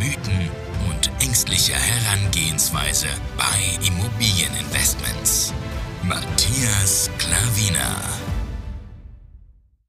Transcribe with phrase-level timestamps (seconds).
[0.00, 0.48] Mythen
[0.88, 5.52] und ängstliche Herangehensweise bei Immobilieninvestments.
[6.02, 8.00] Matthias Klavina.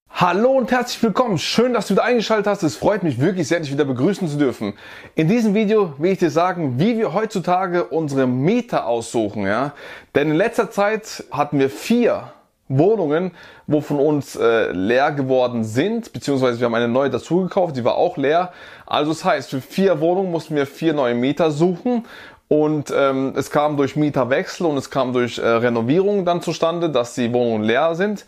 [0.10, 1.38] Hallo und herzlich willkommen.
[1.38, 2.62] Schön, dass du wieder eingeschaltet hast.
[2.64, 4.74] Es freut mich wirklich sehr, dich wieder begrüßen zu dürfen.
[5.16, 9.46] In diesem Video will ich dir sagen, wie wir heutzutage unsere Mieter aussuchen.
[9.46, 9.72] Ja?
[10.14, 12.34] Denn in letzter Zeit hatten wir vier
[12.78, 13.32] Wohnungen,
[13.68, 17.96] wo von uns äh, leer geworden sind, beziehungsweise wir haben eine neue dazugekauft, die war
[17.96, 18.52] auch leer.
[18.86, 22.06] Also das heißt, für vier Wohnungen mussten wir vier neue Mieter suchen
[22.48, 27.16] und ähm, es kam durch Mieterwechsel und es kam durch äh, Renovierung dann zustande, dass
[27.16, 28.26] die Wohnungen leer sind.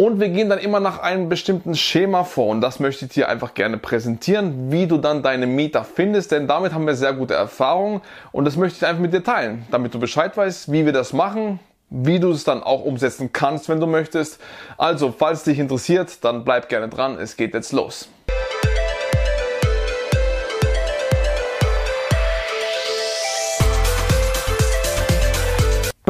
[0.00, 3.28] Und wir gehen dann immer nach einem bestimmten Schema vor und das möchte ich dir
[3.28, 7.34] einfach gerne präsentieren, wie du dann deine Mieter findest, denn damit haben wir sehr gute
[7.34, 8.00] Erfahrungen
[8.32, 11.12] und das möchte ich einfach mit dir teilen, damit du Bescheid weißt, wie wir das
[11.12, 11.60] machen,
[11.90, 14.40] wie du es dann auch umsetzen kannst, wenn du möchtest.
[14.78, 17.18] Also, falls dich interessiert, dann bleib gerne dran.
[17.18, 18.08] Es geht jetzt los.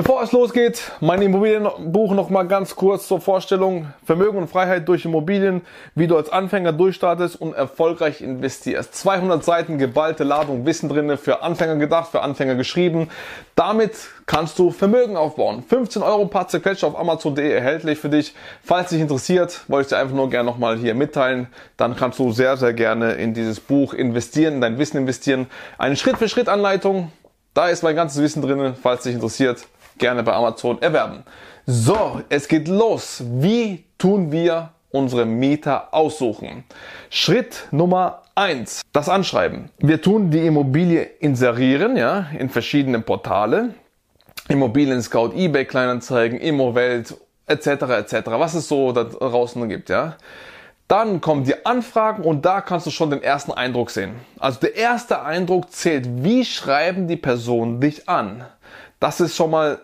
[0.03, 3.93] Bevor es losgeht, mein Immobilienbuch noch mal ganz kurz zur Vorstellung.
[4.03, 5.61] Vermögen und Freiheit durch Immobilien,
[5.95, 8.95] wie du als Anfänger durchstartest und erfolgreich investierst.
[8.95, 13.11] 200 Seiten geballte Ladung Wissen drinne für Anfänger gedacht, für Anfänger geschrieben.
[13.57, 13.93] Damit
[14.25, 15.65] kannst du Vermögen aufbauen.
[15.69, 18.35] 15 Euro paar zerquetscht auf Amazon.de erhältlich für dich.
[18.63, 21.49] Falls dich interessiert, wollte ich dir einfach nur gerne noch mal hier mitteilen.
[21.77, 25.47] Dann kannst du sehr, sehr gerne in dieses Buch investieren, in dein Wissen investieren.
[25.77, 27.13] Eine Schritt-für-Schritt-Anleitung.
[27.53, 29.67] Da ist mein ganzes Wissen drinne, falls dich interessiert
[30.01, 31.23] gerne bei Amazon erwerben.
[31.67, 33.23] So, es geht los.
[33.25, 36.65] Wie tun wir unsere Mieter aussuchen?
[37.11, 39.71] Schritt Nummer eins: das Anschreiben.
[39.79, 43.75] Wir tun die Immobilie inserieren, ja, in verschiedene Portale.
[44.49, 47.15] Immobilien Scout, eBay Kleinanzeigen, Immowelt,
[47.47, 50.17] etc., etc., was es so da draußen gibt, ja.
[50.89, 54.17] Dann kommen die Anfragen und da kannst du schon den ersten Eindruck sehen.
[54.41, 58.45] Also der erste Eindruck zählt, wie schreiben die Personen dich an?
[58.99, 59.79] Das ist schon mal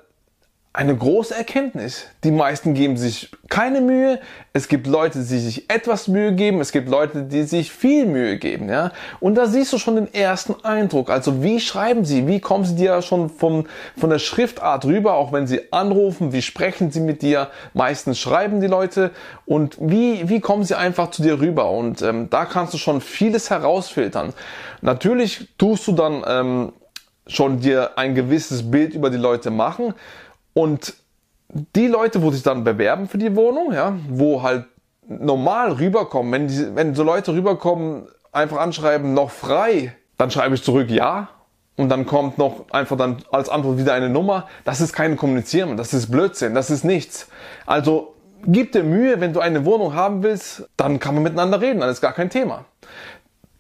[0.77, 2.05] eine große Erkenntnis.
[2.23, 4.21] Die meisten geben sich keine Mühe.
[4.53, 6.61] Es gibt Leute, die sich etwas Mühe geben.
[6.61, 8.93] Es gibt Leute, die sich viel Mühe geben, ja.
[9.19, 11.09] Und da siehst du schon den ersten Eindruck.
[11.09, 12.27] Also wie schreiben sie?
[12.27, 13.67] Wie kommen sie dir schon vom,
[13.97, 15.15] von der Schriftart rüber?
[15.15, 17.49] Auch wenn sie anrufen, wie sprechen sie mit dir?
[17.73, 19.13] Meistens schreiben die Leute.
[19.47, 21.71] Und wie, wie kommen sie einfach zu dir rüber?
[21.71, 24.35] Und ähm, da kannst du schon vieles herausfiltern.
[24.83, 26.73] Natürlich tust du dann ähm,
[27.27, 29.95] schon dir ein gewisses Bild über die Leute machen.
[30.57, 30.95] Und
[31.51, 34.65] die Leute, wo sich dann bewerben für die Wohnung, ja, wo halt
[35.07, 40.63] normal rüberkommen, wenn, die, wenn so Leute rüberkommen, einfach anschreiben, noch frei, dann schreibe ich
[40.63, 41.29] zurück ja.
[41.77, 44.49] Und dann kommt noch einfach dann als Antwort wieder eine Nummer.
[44.65, 47.29] Das ist kein Kommunizieren, das ist Blödsinn, das ist nichts.
[47.67, 48.15] Also
[48.47, 51.91] gib dir Mühe, wenn du eine Wohnung haben willst, dann kann man miteinander reden, dann
[51.91, 52.65] ist gar kein Thema.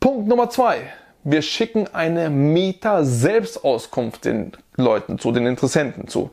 [0.00, 0.78] Punkt Nummer zwei.
[1.24, 6.30] Wir schicken eine Mieter-Selbstauskunft den Leuten zu, den Interessenten zu.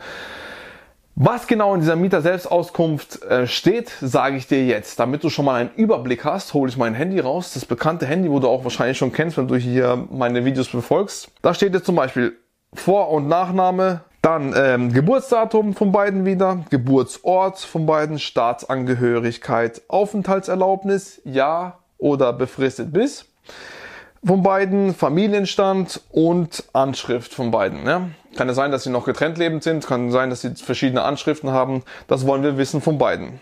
[1.15, 4.99] Was genau in dieser Mieter-Selbstauskunft äh, steht, sage ich dir jetzt.
[4.99, 7.53] Damit du schon mal einen Überblick hast, hole ich mein Handy raus.
[7.53, 11.29] Das bekannte Handy, wo du auch wahrscheinlich schon kennst, wenn du hier meine Videos befolgst.
[11.43, 12.35] Da steht jetzt zum Beispiel
[12.73, 21.77] Vor- und Nachname, dann ähm, Geburtsdatum von beiden wieder, Geburtsort von beiden, Staatsangehörigkeit, Aufenthaltserlaubnis, ja
[21.99, 23.25] oder befristet bis
[24.25, 27.85] von beiden, Familienstand und Anschrift von beiden.
[27.85, 28.09] Ja?
[28.35, 31.51] Kann es sein, dass sie noch getrennt lebend sind, kann sein, dass sie verschiedene Anschriften
[31.51, 31.83] haben.
[32.07, 33.39] Das wollen wir wissen von beiden.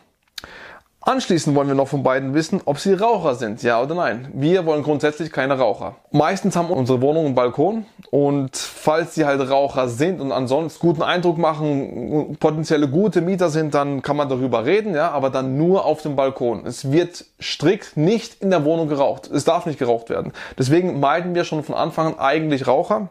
[1.04, 4.28] Anschließend wollen wir noch von beiden wissen, ob sie Raucher sind, ja oder nein.
[4.36, 5.96] Wir wollen grundsätzlich keine Raucher.
[6.12, 11.02] Meistens haben unsere Wohnungen einen Balkon und falls sie halt Raucher sind und ansonsten guten
[11.02, 15.86] Eindruck machen, potenzielle gute Mieter sind, dann kann man darüber reden, ja, aber dann nur
[15.86, 16.68] auf dem Balkon.
[16.68, 19.26] Es wird strikt nicht in der Wohnung geraucht.
[19.26, 20.34] Es darf nicht geraucht werden.
[20.60, 23.10] Deswegen meiden wir schon von Anfang an eigentlich Raucher.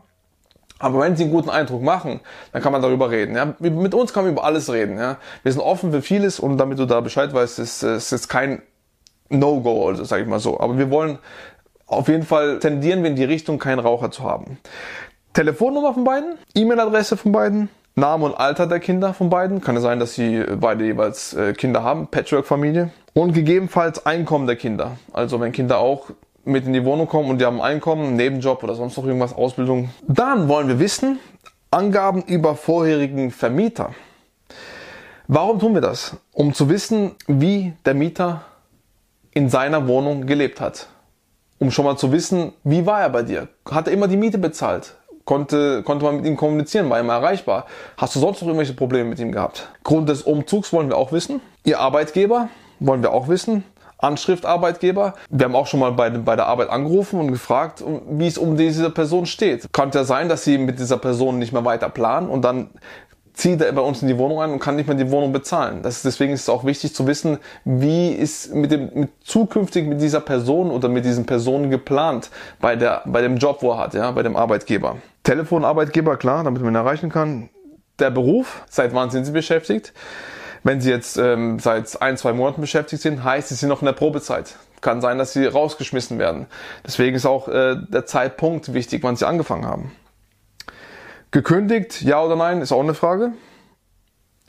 [0.80, 2.20] Aber wenn sie einen guten Eindruck machen,
[2.52, 3.36] dann kann man darüber reden.
[3.36, 3.54] Ja?
[3.60, 4.98] Mit uns kann man über alles reden.
[4.98, 5.18] Ja?
[5.44, 8.62] Wir sind offen für vieles und damit du da Bescheid weißt, ist es ist kein
[9.28, 10.58] No-Go, also sage ich mal so.
[10.58, 11.18] Aber wir wollen
[11.86, 14.58] auf jeden Fall tendieren wir in die Richtung, keinen Raucher zu haben.
[15.34, 19.60] Telefonnummer von beiden, E-Mail-Adresse von beiden, Name und Alter der Kinder von beiden.
[19.60, 22.90] Kann es sein, dass sie beide jeweils äh, Kinder haben, Patchwork-Familie.
[23.12, 24.96] Und gegebenenfalls Einkommen der Kinder.
[25.12, 26.10] Also wenn Kinder auch
[26.50, 29.90] mit in die Wohnung kommen und die haben Einkommen, Nebenjob oder sonst noch irgendwas, Ausbildung.
[30.06, 31.18] Dann wollen wir wissen,
[31.70, 33.94] Angaben über vorherigen Vermieter.
[35.28, 36.16] Warum tun wir das?
[36.32, 38.42] Um zu wissen, wie der Mieter
[39.32, 40.88] in seiner Wohnung gelebt hat.
[41.58, 43.48] Um schon mal zu wissen, wie war er bei dir?
[43.70, 44.96] Hat er immer die Miete bezahlt?
[45.24, 46.90] Konnte, konnte man mit ihm kommunizieren?
[46.90, 47.66] War er immer erreichbar?
[47.96, 49.68] Hast du sonst noch irgendwelche Probleme mit ihm gehabt?
[49.84, 51.40] Grund des Umzugs wollen wir auch wissen.
[51.62, 52.48] Ihr Arbeitgeber
[52.80, 53.62] wollen wir auch wissen.
[54.02, 55.14] Anschrift Arbeitgeber.
[55.30, 58.56] Wir haben auch schon mal bei, bei der Arbeit angerufen und gefragt, wie es um
[58.56, 59.72] diese Person steht.
[59.72, 62.70] Könnte ja sein, dass sie mit dieser Person nicht mehr weiter planen und dann
[63.40, 65.82] zieht er bei uns in die Wohnung ein und kann nicht mehr die Wohnung bezahlen.
[65.82, 69.86] Das ist, deswegen ist es auch wichtig zu wissen, wie ist mit dem mit zukünftig
[69.86, 72.30] mit dieser Person oder mit diesen Personen geplant
[72.60, 74.96] bei der bei dem Job, wo er hat, ja, bei dem Arbeitgeber.
[75.22, 77.48] Telefonarbeitgeber, klar, damit man ihn erreichen kann.
[77.98, 79.92] Der Beruf, seit wann sind Sie beschäftigt?
[80.62, 83.86] Wenn Sie jetzt ähm, seit ein, zwei Monaten beschäftigt sind, heißt, Sie sind noch in
[83.86, 84.56] der Probezeit.
[84.80, 86.46] Kann sein, dass Sie rausgeschmissen werden.
[86.86, 89.92] Deswegen ist auch äh, der Zeitpunkt wichtig, wann Sie angefangen haben.
[91.30, 93.32] Gekündigt, ja oder nein, ist auch eine Frage.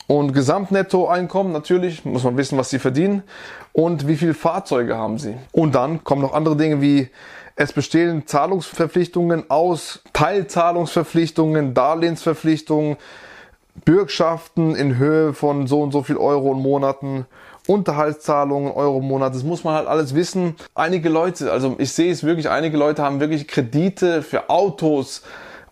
[0.08, 3.24] Und Gesamtnettoeinkommen, natürlich, muss man wissen, was Sie verdienen
[3.72, 5.38] und wie viele Fahrzeuge haben Sie.
[5.52, 7.10] Und dann kommen noch andere Dinge wie
[7.56, 12.98] es bestehen Zahlungsverpflichtungen aus, Teilzahlungsverpflichtungen, Darlehensverpflichtungen,
[13.86, 17.26] Bürgschaften in Höhe von so und so viel Euro und Monaten,
[17.68, 19.34] Unterhaltszahlungen, Euro im Monat.
[19.34, 20.56] Das muss man halt alles wissen.
[20.76, 25.22] Einige Leute, also ich sehe es wirklich, einige Leute haben wirklich Kredite für Autos,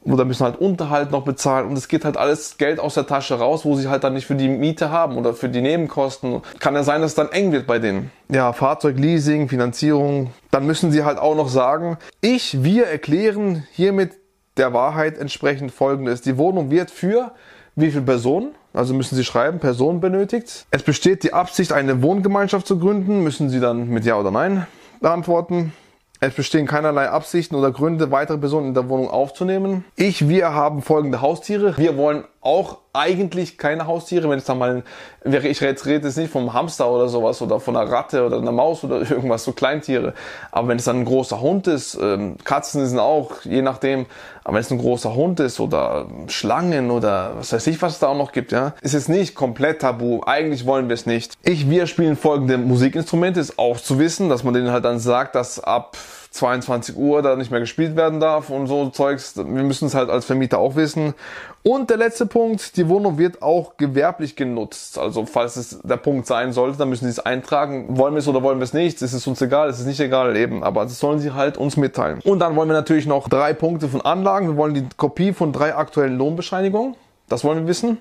[0.03, 3.35] oder müssen halt Unterhalt noch bezahlen und es geht halt alles Geld aus der Tasche
[3.35, 6.41] raus, wo sie halt dann nicht für die Miete haben oder für die Nebenkosten.
[6.59, 8.11] Kann ja sein, dass es dann eng wird bei denen.
[8.29, 10.31] Ja, Fahrzeugleasing, Finanzierung.
[10.51, 14.13] Dann müssen sie halt auch noch sagen, ich, wir erklären hiermit
[14.57, 16.21] der Wahrheit entsprechend folgendes.
[16.21, 17.33] Die Wohnung wird für
[17.75, 18.55] wie viele Personen?
[18.73, 20.65] Also müssen Sie schreiben, Personen benötigt.
[20.71, 23.23] Es besteht die Absicht, eine Wohngemeinschaft zu gründen.
[23.23, 24.67] Müssen Sie dann mit Ja oder Nein
[25.01, 25.73] beantworten.
[26.21, 29.85] Es bestehen keinerlei Absichten oder Gründe, weitere Personen in der Wohnung aufzunehmen.
[29.95, 31.77] Ich, wir haben folgende Haustiere.
[31.77, 34.29] Wir wollen auch eigentlich keine Haustiere.
[34.29, 34.83] Wenn es dann mal
[35.23, 38.51] wäre, ich rede jetzt nicht vom Hamster oder sowas oder von einer Ratte oder einer
[38.51, 40.13] Maus oder irgendwas, so Kleintiere.
[40.51, 44.05] Aber wenn es dann ein großer Hund ist, ähm, Katzen sind auch, je nachdem,
[44.43, 47.99] aber wenn es ein großer Hund ist oder Schlangen oder was weiß ich, was es
[47.99, 50.21] da auch noch gibt, ja, ist es nicht komplett tabu.
[50.25, 51.33] Eigentlich wollen wir es nicht.
[51.43, 55.35] Ich, wir spielen folgende Musikinstrumente, ist auch zu wissen, dass man denen halt dann sagt,
[55.35, 55.97] dass ab
[56.31, 59.35] 22 Uhr da nicht mehr gespielt werden darf und so Zeugs.
[59.35, 61.15] Wir müssen es halt als Vermieter auch wissen.
[61.63, 64.97] Und der letzte Punkt, die Wohnung wird auch gewerblich genutzt.
[64.99, 67.97] Also falls es der Punkt sein sollte, dann müssen sie es eintragen.
[67.97, 69.01] Wollen wir es oder wollen wir es nicht?
[69.01, 70.63] Es ist uns egal, es ist nicht egal eben.
[70.63, 72.19] Aber das sollen sie halt uns mitteilen.
[72.23, 74.49] Und dann wollen wir natürlich noch drei Punkte von Anlagen.
[74.49, 76.95] Wir wollen die Kopie von drei aktuellen Lohnbescheinigungen.
[77.27, 77.97] Das wollen wir wissen.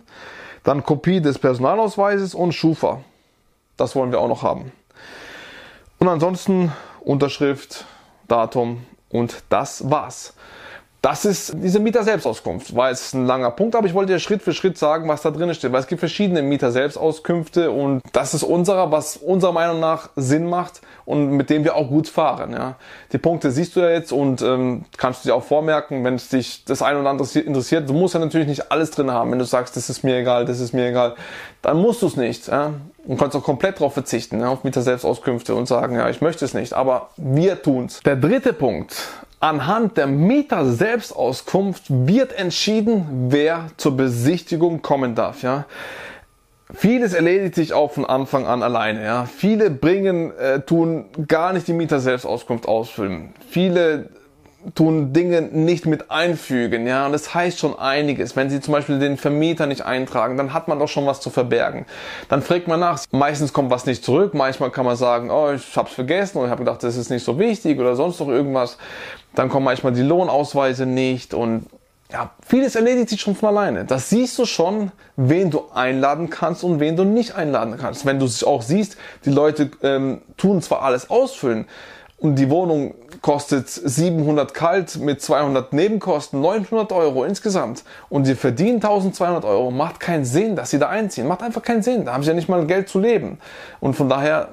[0.64, 3.00] Dann Kopie des Personalausweises und Schufa.
[3.78, 4.72] Das wollen wir auch noch haben.
[5.98, 7.86] Und ansonsten Unterschrift,
[8.28, 10.34] Datum und das war's.
[11.00, 12.74] Das ist diese Mieter-Selbstauskunft.
[12.74, 15.30] War jetzt ein langer Punkt, aber ich wollte dir Schritt für Schritt sagen, was da
[15.30, 15.70] drin steht.
[15.70, 20.80] Weil es gibt verschiedene Mieter-Selbstauskünfte und das ist unserer, was unserer Meinung nach Sinn macht
[21.04, 22.52] und mit dem wir auch gut fahren.
[22.52, 22.74] Ja.
[23.12, 26.30] Die Punkte siehst du ja jetzt und ähm, kannst du dir auch vormerken, wenn es
[26.30, 27.88] dich das ein oder andere interessiert.
[27.88, 29.30] Du musst ja natürlich nicht alles drin haben.
[29.30, 31.14] Wenn du sagst, das ist mir egal, das ist mir egal,
[31.62, 32.48] dann musst du es nicht.
[32.48, 32.72] Ja.
[33.06, 36.54] Und kannst auch komplett darauf verzichten, ja, auf Mieter-Selbstauskünfte und sagen, ja, ich möchte es
[36.54, 36.72] nicht.
[36.74, 38.00] Aber wir tun's.
[38.04, 38.96] Der dritte Punkt
[39.40, 45.42] Anhand der Mieter-Selbstauskunft wird entschieden, wer zur Besichtigung kommen darf.
[45.42, 45.66] Ja?
[46.74, 49.04] Vieles erledigt sich auch von Anfang an alleine.
[49.04, 49.26] Ja?
[49.26, 53.32] Viele bringen, äh, tun gar nicht die Mieter-Selbstauskunft ausfüllen.
[53.48, 54.10] Viele
[54.74, 58.36] tun Dinge nicht mit einfügen, ja, und das heißt schon einiges.
[58.36, 61.30] Wenn Sie zum Beispiel den Vermieter nicht eintragen, dann hat man doch schon was zu
[61.30, 61.86] verbergen.
[62.28, 63.00] Dann fragt man nach.
[63.10, 64.34] Meistens kommt was nicht zurück.
[64.34, 67.24] Manchmal kann man sagen, oh, ich hab's vergessen oder ich habe gedacht, das ist nicht
[67.24, 68.78] so wichtig oder sonst noch irgendwas.
[69.34, 71.66] Dann kommen manchmal die Lohnausweise nicht und
[72.10, 73.84] ja, vieles erledigt sich schon von alleine.
[73.84, 78.06] Das siehst du schon, wen du einladen kannst und wen du nicht einladen kannst.
[78.06, 78.96] Wenn du es auch siehst,
[79.26, 81.66] die Leute ähm, tun zwar alles ausfüllen,
[82.18, 88.76] und die Wohnung kostet 700 kalt mit 200 Nebenkosten, 900 Euro insgesamt und sie verdienen
[88.76, 91.28] 1200 Euro, macht keinen Sinn, dass sie da einziehen.
[91.28, 92.04] Macht einfach keinen Sinn.
[92.04, 93.38] Da haben sie ja nicht mal Geld zu leben.
[93.80, 94.48] Und von daher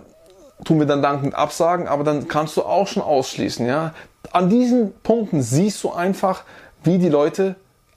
[0.64, 3.94] tun wir dann dankend absagen, aber dann kannst du auch schon ausschließen, ja.
[4.32, 6.44] An diesen Punkten siehst du einfach,
[6.84, 7.56] wie die Leute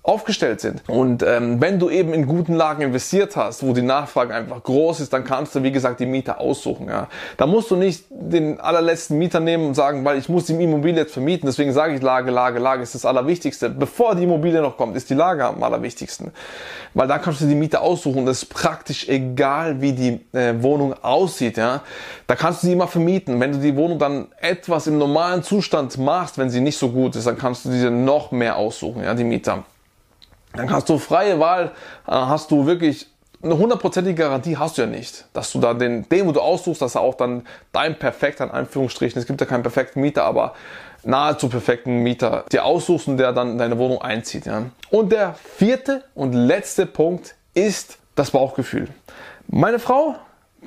[0.08, 0.82] aufgestellt sind.
[0.88, 5.00] Und ähm, wenn du eben in guten Lagen investiert hast, wo die Nachfrage einfach groß
[5.00, 6.88] ist, dann kannst du, wie gesagt, die Mieter aussuchen.
[6.88, 7.08] Ja.
[7.36, 11.02] Da musst du nicht den allerletzten Mieter nehmen und sagen, weil ich muss die Immobilie
[11.02, 11.46] jetzt vermieten.
[11.46, 13.68] Deswegen sage ich Lage, Lage, Lage ist das Allerwichtigste.
[13.68, 16.32] Bevor die Immobilie noch kommt, ist die Lage am allerwichtigsten.
[16.94, 18.24] Weil da kannst du die Mieter aussuchen.
[18.24, 21.58] Das ist praktisch egal, wie die äh, Wohnung aussieht.
[21.58, 21.82] Ja.
[22.26, 23.40] Da kannst du sie immer vermieten.
[23.40, 27.14] Wenn du die Wohnung dann etwas im normalen Zustand machst, wenn sie nicht so gut
[27.14, 29.64] ist, dann kannst du diese noch mehr aussuchen, ja, die Mieter.
[30.58, 31.66] Dann hast du freie Wahl,
[32.06, 33.06] äh, hast du wirklich
[33.40, 36.82] eine hundertprozentige Garantie hast du ja nicht, dass du da den, den, wo du aussuchst,
[36.82, 40.54] dass er auch dann dein perfekter, in Anführungsstrichen, es gibt ja keinen perfekten Mieter, aber
[41.04, 44.46] nahezu perfekten Mieter dir aussuchst und der dann in deine Wohnung einzieht.
[44.46, 44.64] Ja.
[44.90, 48.88] Und der vierte und letzte Punkt ist das Bauchgefühl.
[49.46, 50.16] Meine Frau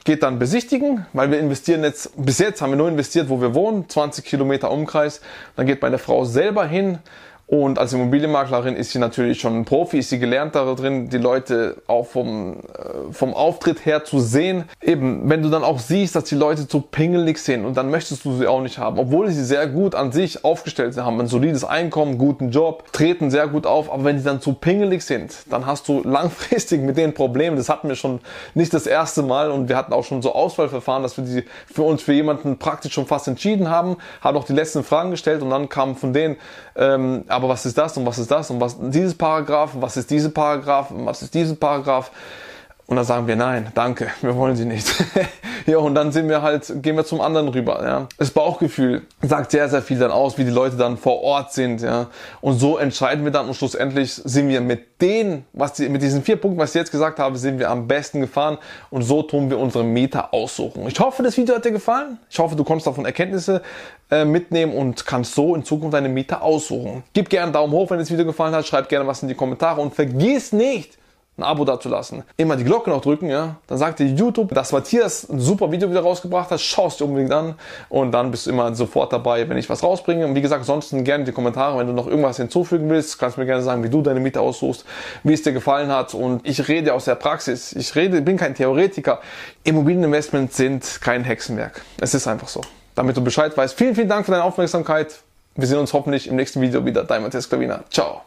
[0.06, 3.54] geht dann besichtigen, weil wir investieren jetzt, bis jetzt haben wir nur investiert, wo wir
[3.54, 5.20] wohnen, 20 Kilometer Umkreis.
[5.58, 7.00] Dann geht meine Frau selber hin,
[7.52, 11.82] und als Immobilienmaklerin ist sie natürlich schon ein Profi, ist sie gelernt darin, die Leute
[11.86, 14.70] auch vom, äh, vom Auftritt her zu sehen.
[14.82, 18.24] Eben, wenn du dann auch siehst, dass die Leute zu pingelig sind und dann möchtest
[18.24, 21.28] du sie auch nicht haben, obwohl sie sehr gut an sich aufgestellt sind, haben ein
[21.28, 25.36] solides Einkommen, guten Job, treten sehr gut auf, aber wenn die dann zu pingelig sind,
[25.50, 27.58] dann hast du langfristig mit denen Probleme.
[27.58, 28.22] Das hatten wir schon
[28.54, 31.84] nicht das erste Mal und wir hatten auch schon so Auswahlverfahren, dass wir die für
[31.84, 35.50] uns für jemanden praktisch schon fast entschieden haben, haben auch die letzten Fragen gestellt und
[35.50, 36.38] dann kam von denen,
[36.78, 40.10] ähm, aber was ist das und was ist das und was dieses Paragraph was ist
[40.12, 42.12] diese Paragraph was ist dieses Paragraph.
[42.88, 44.86] Und dann sagen wir nein, danke, wir wollen sie nicht.
[45.66, 47.82] ja, und dann sind wir halt, gehen wir zum anderen rüber.
[47.86, 48.08] Ja.
[48.18, 51.80] Das Bauchgefühl sagt sehr, sehr viel dann aus, wie die Leute dann vor Ort sind.
[51.80, 52.08] Ja.
[52.42, 56.22] Und so entscheiden wir dann und schlussendlich sind wir mit den, was die, mit diesen
[56.22, 58.58] vier Punkten, was ich jetzt gesagt habe, sind wir am besten gefahren
[58.90, 60.86] und so tun wir unsere Mieter aussuchen.
[60.88, 62.20] Ich hoffe, das Video hat dir gefallen.
[62.30, 63.62] Ich hoffe, du konntest davon Erkenntnisse
[64.12, 67.04] äh, mitnehmen und kannst so in Zukunft deine Mieter aussuchen.
[67.14, 68.68] Gib gerne einen Daumen hoch, wenn das Video gefallen hat.
[68.68, 70.98] Schreib gerne was in die Kommentare und vergiss nicht,
[71.38, 72.24] ein Abo dazulassen.
[72.36, 73.56] Immer die Glocke noch drücken, ja.
[73.68, 76.60] Dann sagt dir YouTube, dass Matthias ein super Video wieder rausgebracht hat.
[76.60, 77.56] Schaust dir unbedingt an
[77.88, 80.26] und dann bist du immer sofort dabei, wenn ich was rausbringe.
[80.26, 83.46] Und wie gesagt, ansonsten gerne die Kommentare, wenn du noch irgendwas hinzufügen willst, kannst mir
[83.46, 84.86] gerne sagen, wie du deine Miete aussuchst,
[85.24, 86.14] wie es dir gefallen hat.
[86.14, 87.74] Und ich rede aus der Praxis.
[87.74, 89.22] Ich rede, bin kein Theoretiker.
[89.64, 91.82] Immobilieninvestments sind kein Hexenwerk.
[92.00, 92.62] Es ist einfach so.
[92.96, 93.78] Damit du Bescheid weißt.
[93.78, 95.20] Vielen, vielen Dank für deine Aufmerksamkeit.
[95.56, 97.04] Wir sehen uns hoffentlich im nächsten Video wieder.
[97.04, 97.84] Dein Matthias Klavina.
[97.90, 98.22] Ciao.